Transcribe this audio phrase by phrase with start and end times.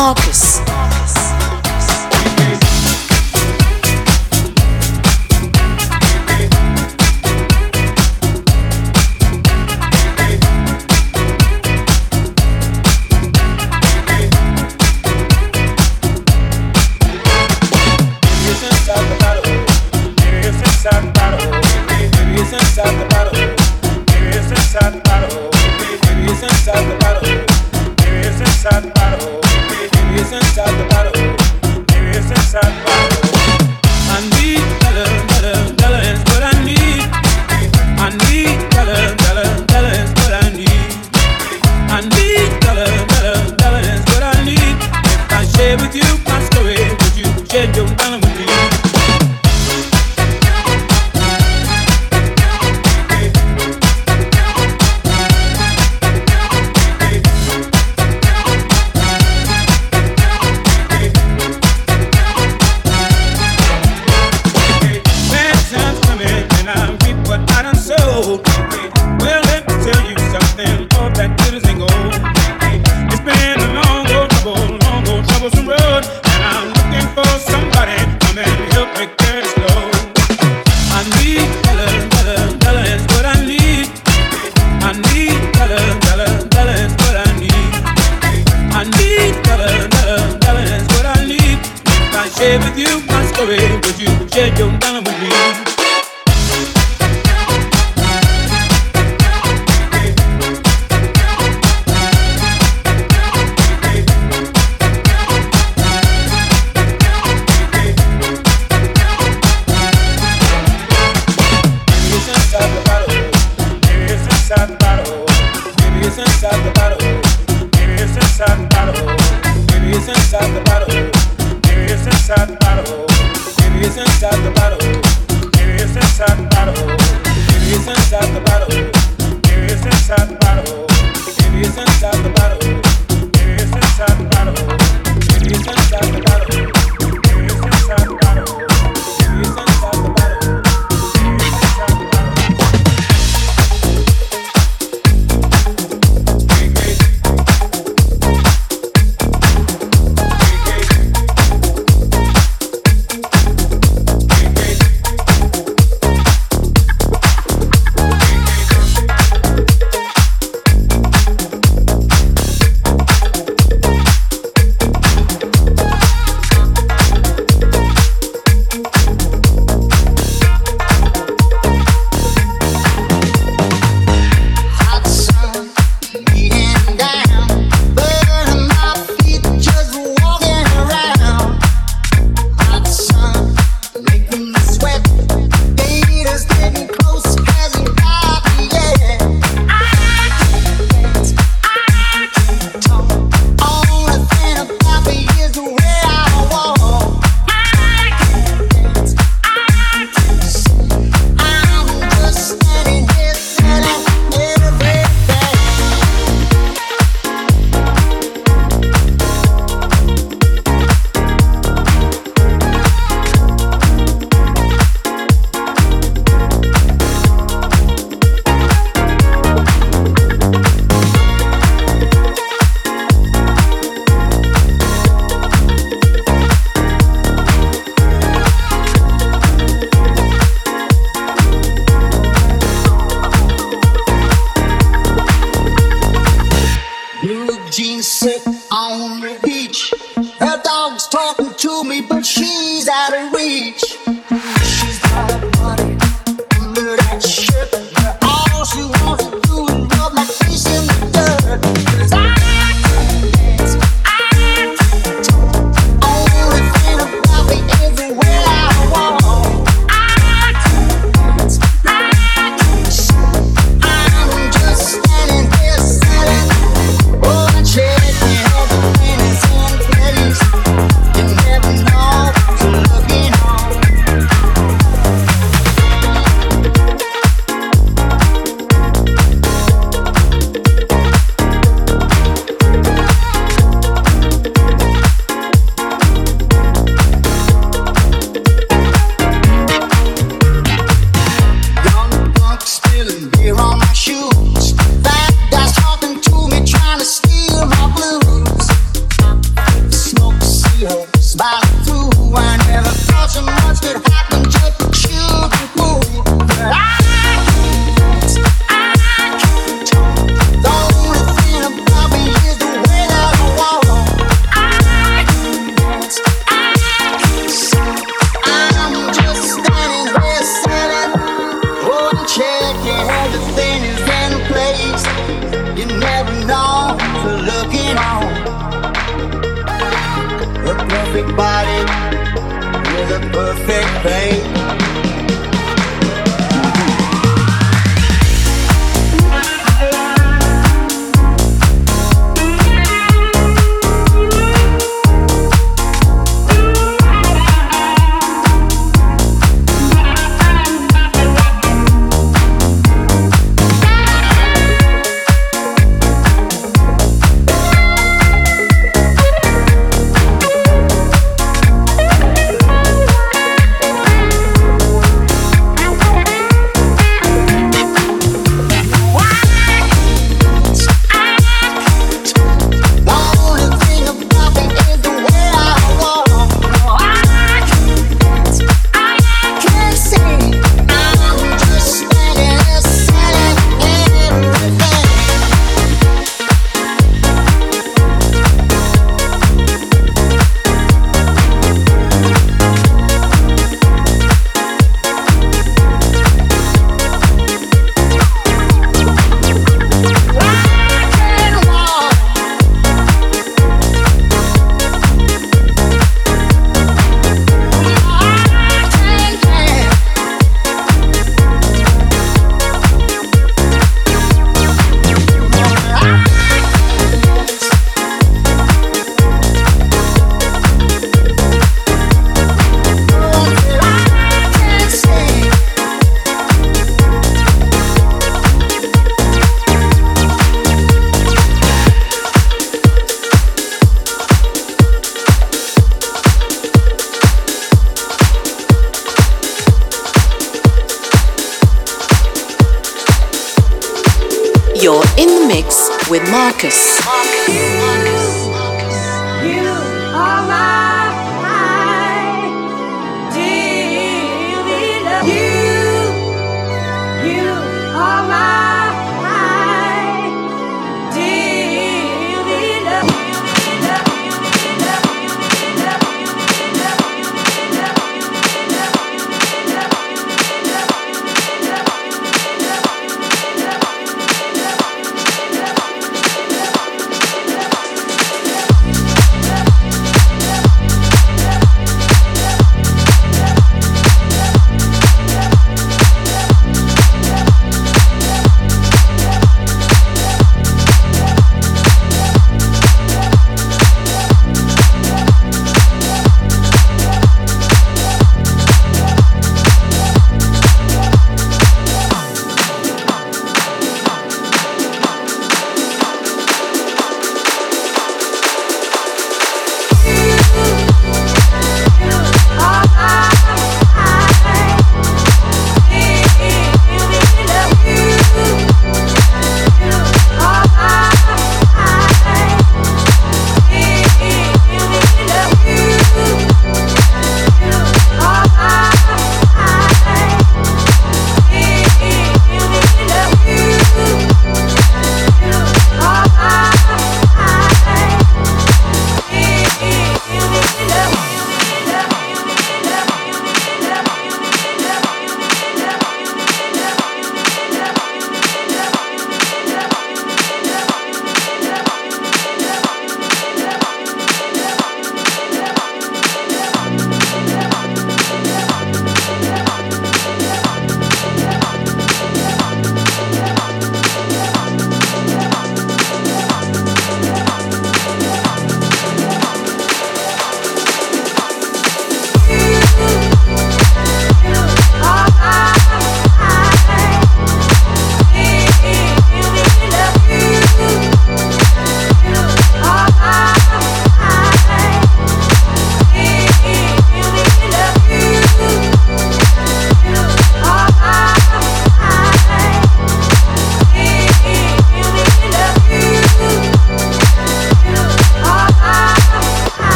[0.00, 0.39] Marcus.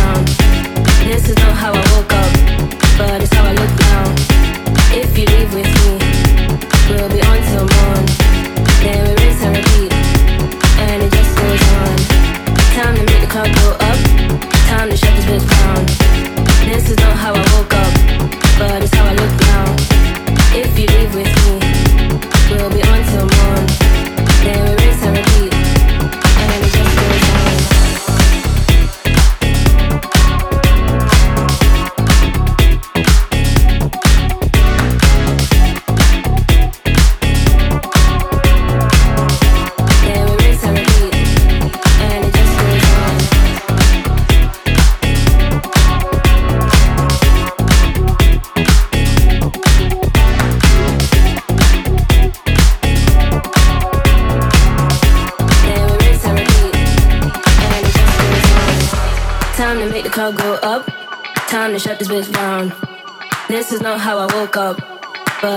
[0.00, 0.26] around.
[1.04, 2.15] This is not how I woke up.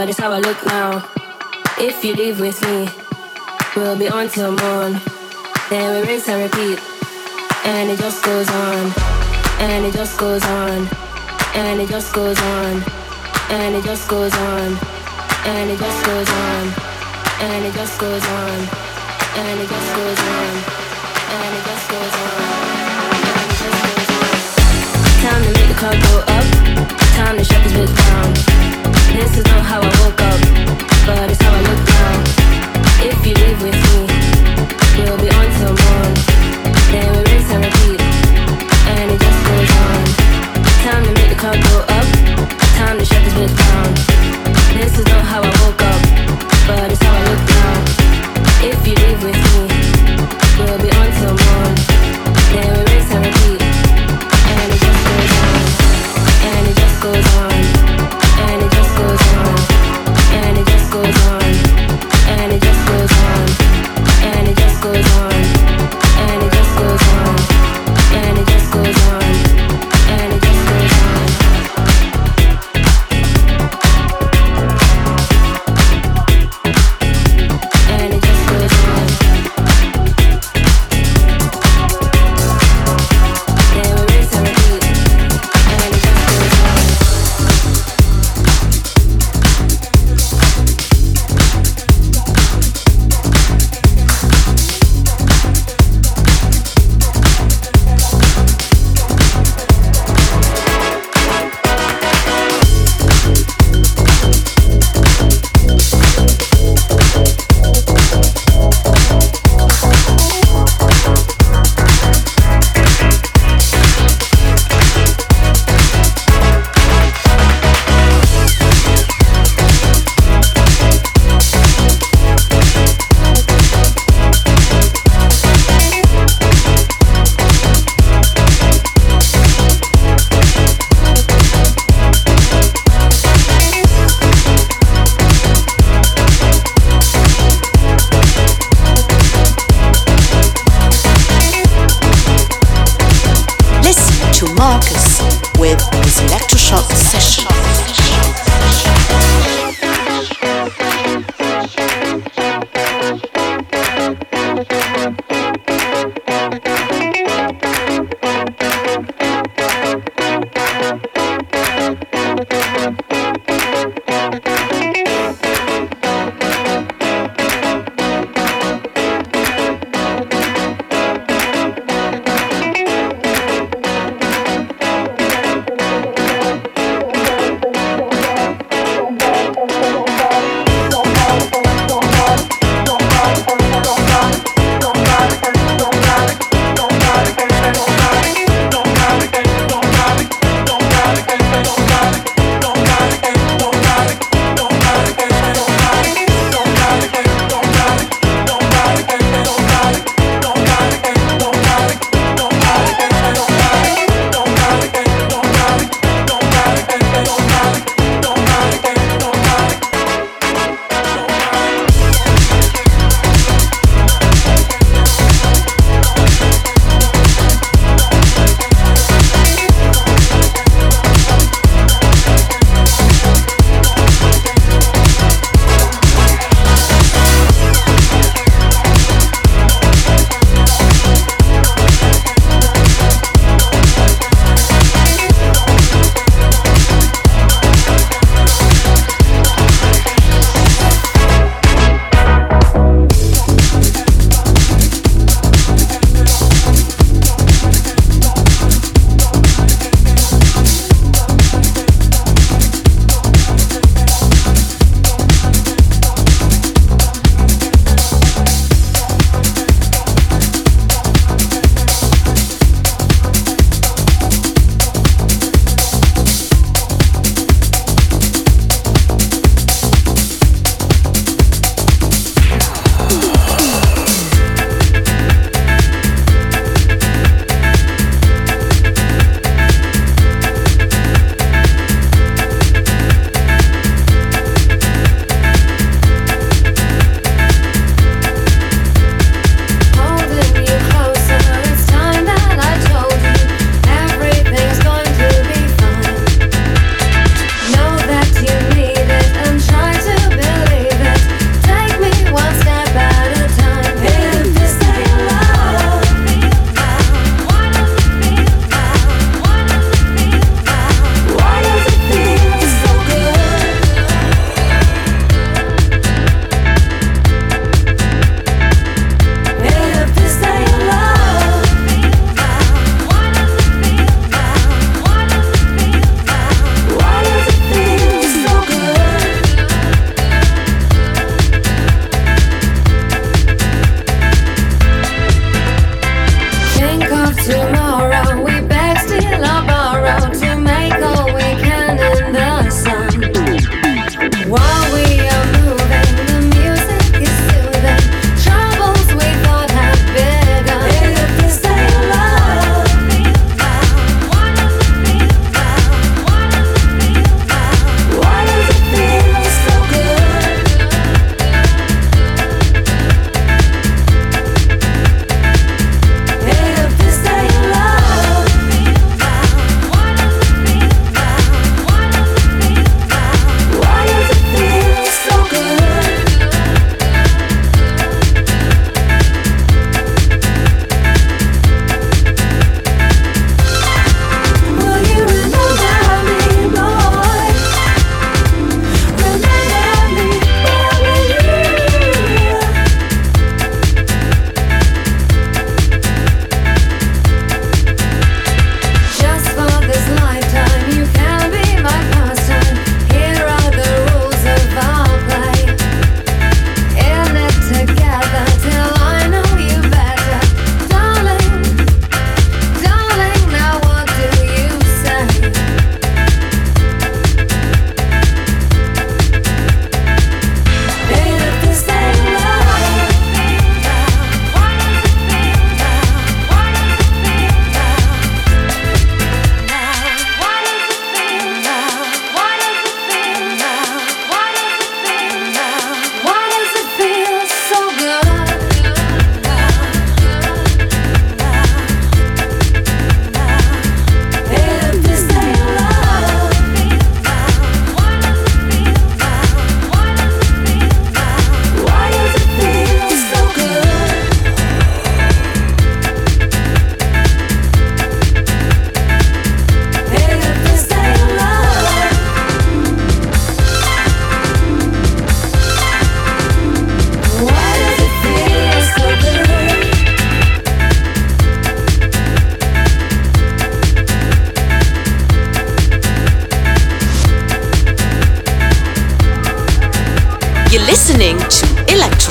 [0.10, 1.06] that is how I look now.
[1.78, 2.90] If you leave with me,
[3.76, 4.98] we'll be on till morn.
[5.70, 6.80] Then we rinse and repeat,
[7.66, 8.92] and it just goes on,
[9.62, 10.88] and it just goes on,
[11.54, 12.82] and it just goes on,
[13.54, 14.78] and it just goes on,
[15.46, 16.74] and it just goes on,
[17.46, 18.58] and it just goes on,
[19.38, 20.52] and it just goes on,
[21.38, 22.42] and it just goes on.
[25.22, 28.32] Time to make the club go up time the shackles was down.
[29.12, 30.40] This is not how I woke up,
[31.08, 32.16] but it's how I look now.
[33.12, 34.00] If you live with me,
[34.96, 36.14] we'll be on till morn.
[36.92, 38.00] Then we rinse and repeat,
[38.96, 40.02] and it just goes on.
[40.86, 42.08] Time to make the cloud go up,
[42.80, 43.90] time the shackles was down.
[44.78, 46.02] This is not how I woke up,
[46.68, 47.76] but it's how I look now.
[48.72, 49.49] If you live with me.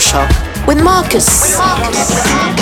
[0.08, 1.42] Electroshock with Marcus.
[1.42, 2.57] With Marcus.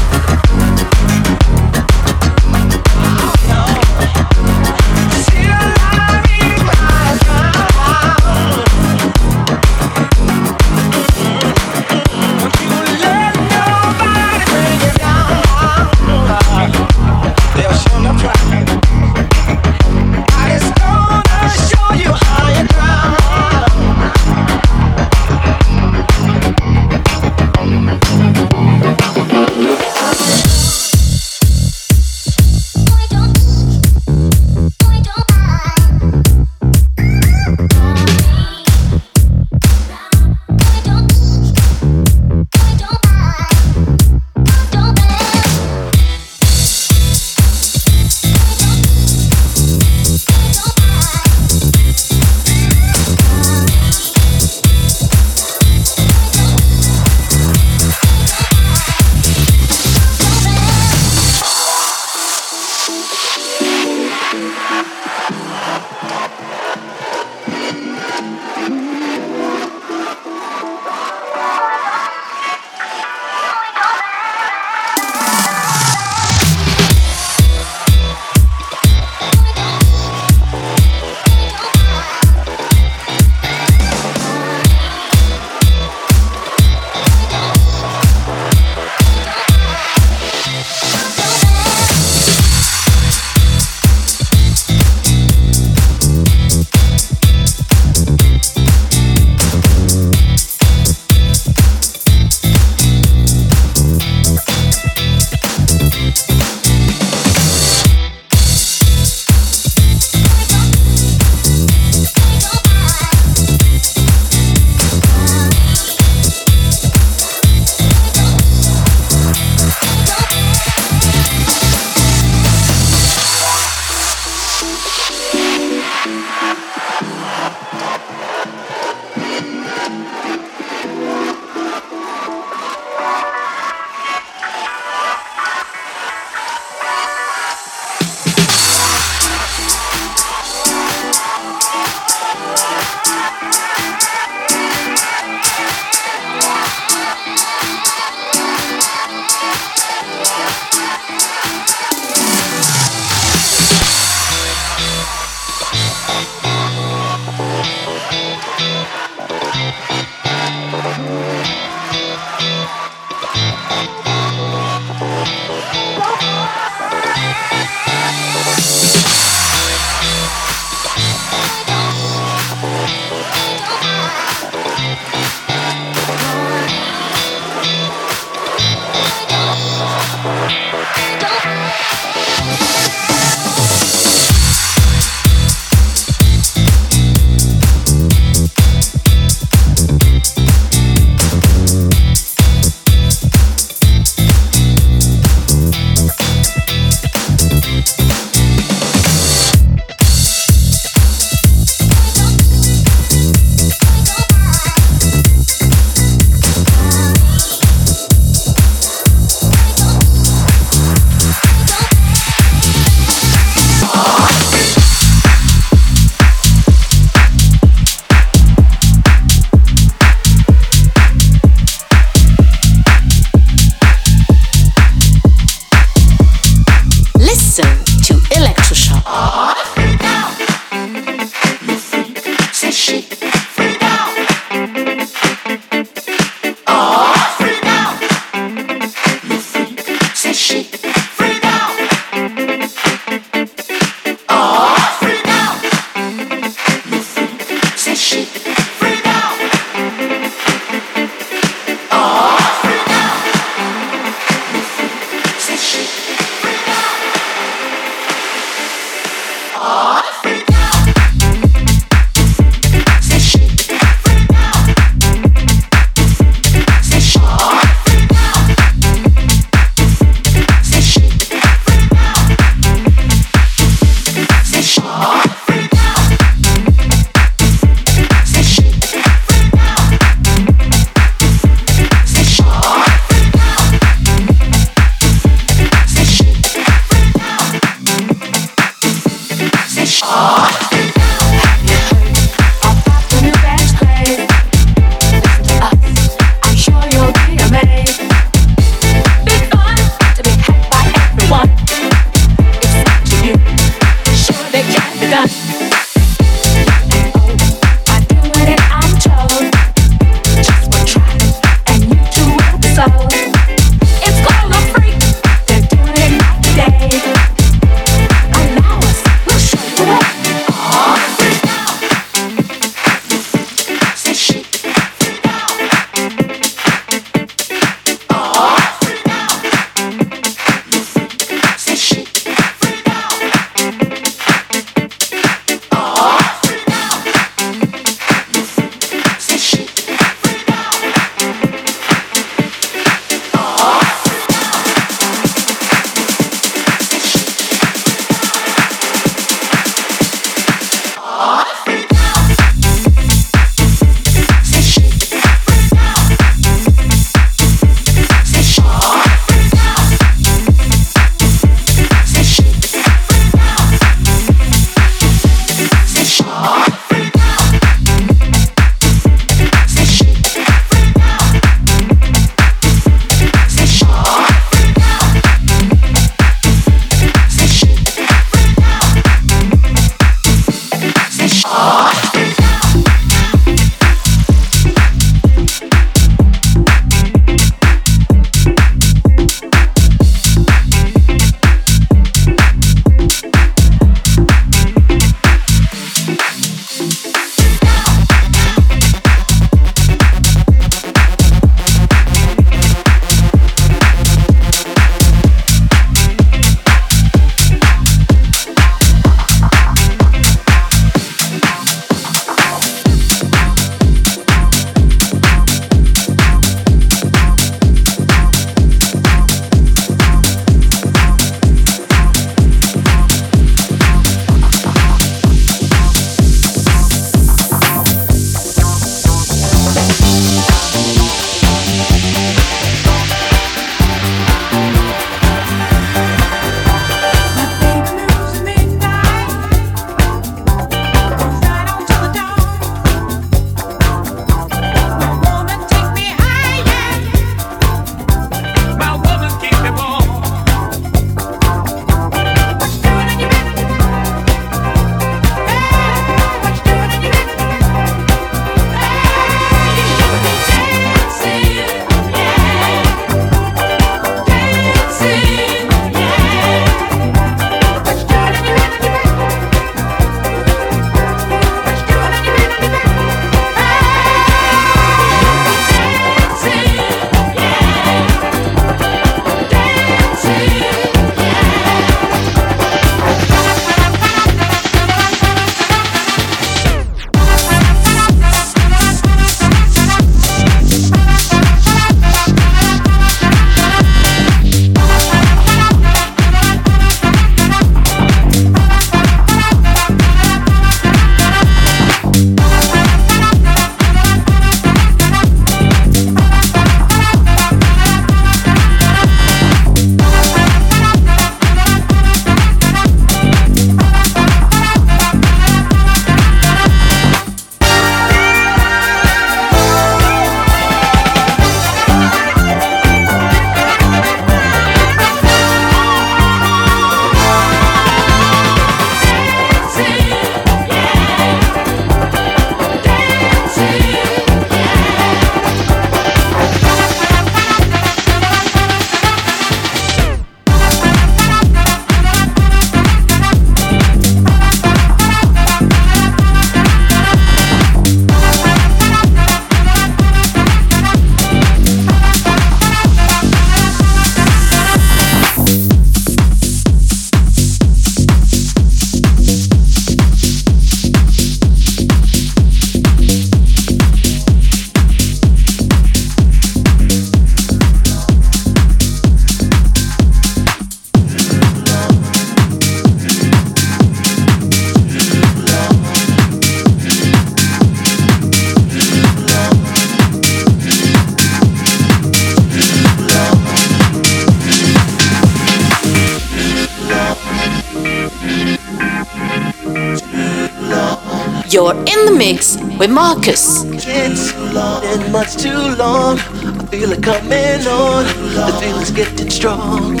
[592.80, 593.62] With Marcus.
[593.64, 596.18] It's been much too long.
[596.18, 598.06] I feel it coming on.
[598.32, 600.00] The feeling's getting strong.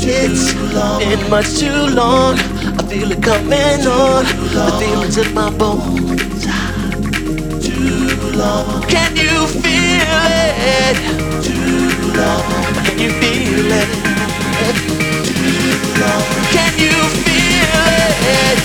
[0.00, 0.52] It's
[0.98, 2.34] been much too long.
[2.80, 4.24] I feel it coming on.
[4.24, 6.42] The feeling's in my bones.
[7.64, 8.82] Too long.
[8.88, 10.24] Can you feel
[10.82, 10.96] it?
[12.84, 13.88] Can you feel it?
[16.50, 17.84] Can you feel
[18.26, 18.57] it?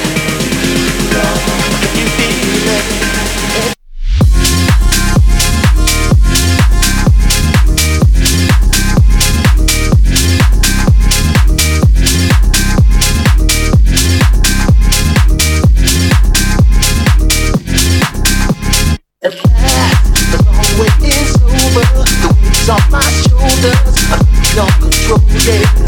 [24.56, 25.20] no control.
[25.40, 25.83] Take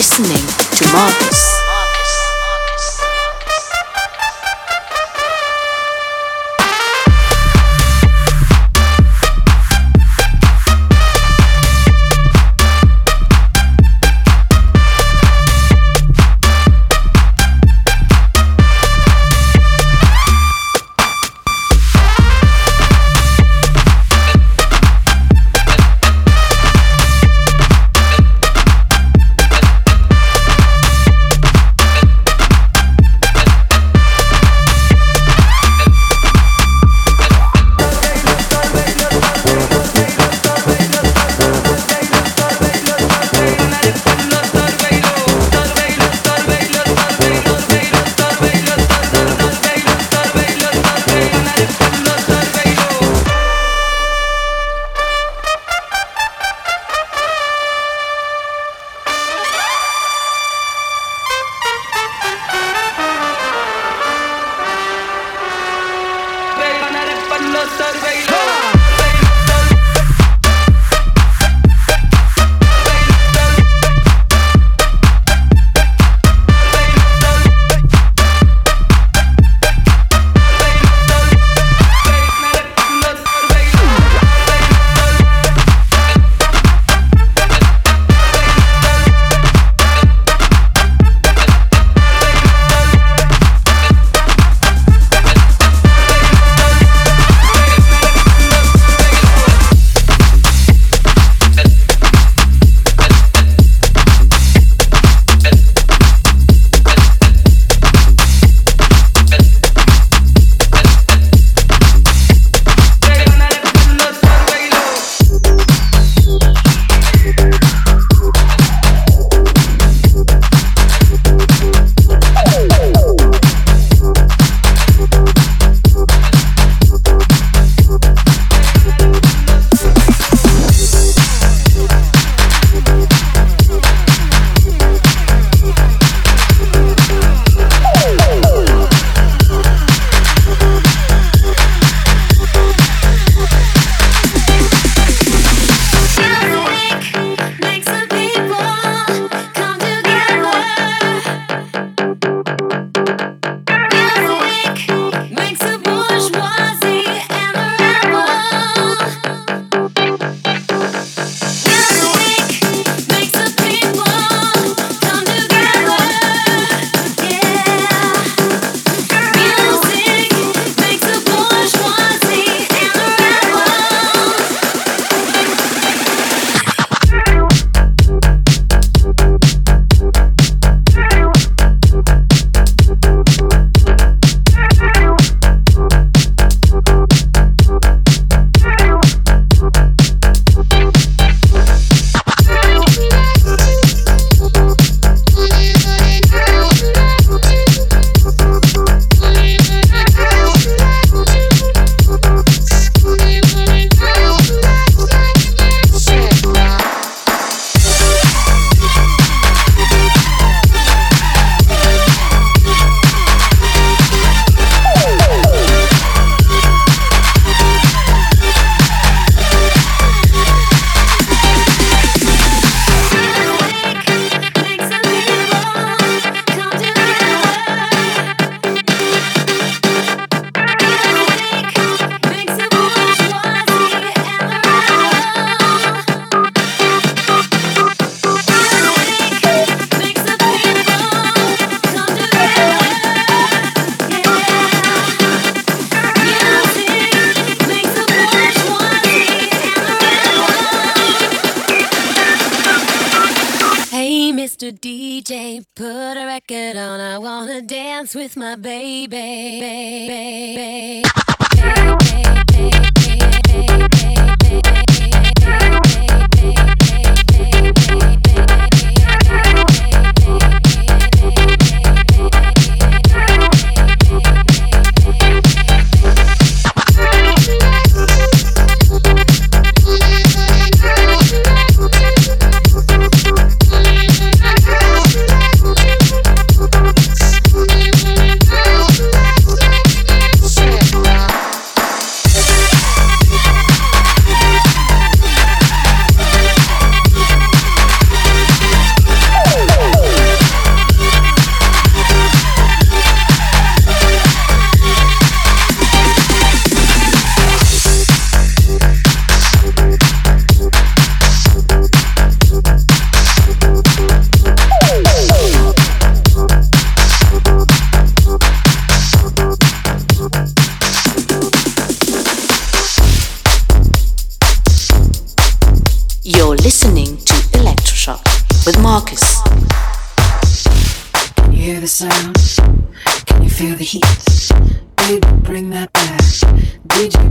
[0.00, 0.46] listening
[0.78, 1.59] to Marcus.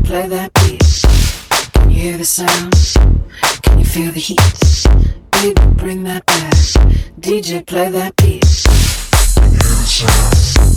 [0.09, 0.81] Play that beat.
[1.73, 2.73] Can you hear the sound?
[3.61, 4.39] Can you feel the heat?
[5.33, 6.53] Baby, bring that back.
[7.19, 8.41] DJ, play that beat.
[9.35, 10.68] Can you hear the sound?